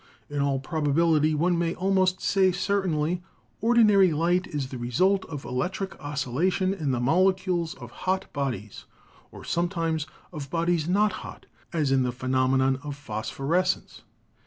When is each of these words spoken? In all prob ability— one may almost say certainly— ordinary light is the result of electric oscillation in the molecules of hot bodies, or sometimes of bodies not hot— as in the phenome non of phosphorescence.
In 0.31 0.41
all 0.41 0.59
prob 0.59 0.87
ability— 0.87 1.35
one 1.35 1.59
may 1.59 1.75
almost 1.75 2.21
say 2.21 2.51
certainly— 2.51 3.21
ordinary 3.61 4.11
light 4.13 4.47
is 4.47 4.69
the 4.69 4.79
result 4.79 5.25
of 5.25 5.45
electric 5.45 5.99
oscillation 6.03 6.73
in 6.73 6.89
the 6.89 6.99
molecules 6.99 7.75
of 7.75 7.91
hot 7.91 8.25
bodies, 8.33 8.85
or 9.31 9.43
sometimes 9.43 10.07
of 10.33 10.49
bodies 10.49 10.87
not 10.89 11.11
hot— 11.21 11.45
as 11.71 11.91
in 11.91 12.01
the 12.01 12.11
phenome 12.11 12.57
non 12.57 12.77
of 12.77 12.95
phosphorescence. 12.95 14.01